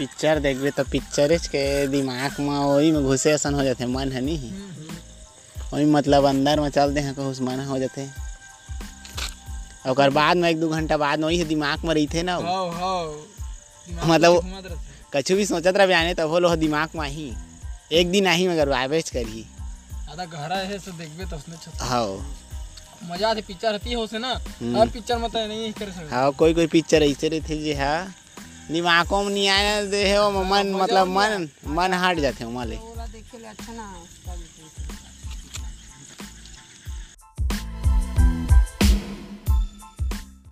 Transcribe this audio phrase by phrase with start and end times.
[0.00, 4.20] Picture देखबे तो पिक्चरेच के दिमाग में वही में घुसे असन हो जाते मन है
[4.20, 4.52] नहीं?
[5.72, 8.08] वही मतलब अंदर में चल दे कहूँ मन हो जाते
[9.90, 12.38] ओकर बाद में एक दो घंटा बाद वही दिमाग में रहीथे ना
[14.04, 14.78] मतलब-
[15.14, 17.32] कछु भी सोचत रह आने तो वो दिमाग में ही।
[17.92, 19.46] एक दिन आही मगर आवेच करी
[20.10, 22.36] आधा गहरा है से देखबे तो उसने छत हाँ।
[23.04, 24.28] मज़ा आती पिक्चर हती हो से ना।
[24.60, 27.74] हम्म। हर पिक्चर में तो नहीं करे सकते। हाँ कोई कोई पिक्चर ऐसे रहते जे
[27.74, 28.14] हा।
[28.70, 32.66] दिमागों में नहीं आए दे तो है मन मतलब मन मन हट जाते हैं वहाँ
[32.66, 33.86] अच्छा ना